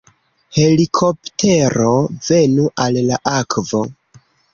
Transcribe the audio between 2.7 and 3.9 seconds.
al la akvo!